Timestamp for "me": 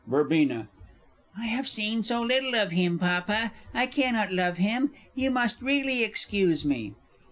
6.65-6.95